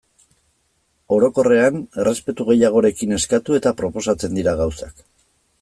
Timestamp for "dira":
4.41-4.57